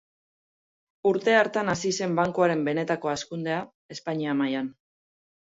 [1.09, 3.61] Urte hartan hasi zen bankuaren benetako hazkundea
[3.99, 4.75] Espainia mailan.